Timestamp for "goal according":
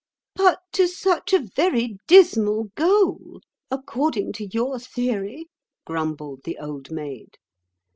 2.73-4.33